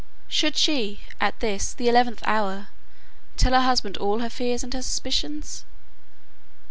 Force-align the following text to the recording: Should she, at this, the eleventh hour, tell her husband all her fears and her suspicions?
Should 0.27 0.57
she, 0.57 1.01
at 1.19 1.39
this, 1.41 1.73
the 1.73 1.87
eleventh 1.87 2.23
hour, 2.25 2.69
tell 3.37 3.53
her 3.53 3.59
husband 3.61 3.97
all 3.97 4.17
her 4.21 4.31
fears 4.31 4.63
and 4.63 4.73
her 4.73 4.81
suspicions? 4.81 5.63